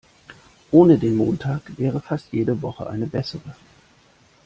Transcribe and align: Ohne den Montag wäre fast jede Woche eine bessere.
Ohne 0.71 0.97
den 0.97 1.15
Montag 1.15 1.77
wäre 1.77 2.01
fast 2.01 2.33
jede 2.33 2.59
Woche 2.63 2.87
eine 2.89 3.05
bessere. 3.05 3.53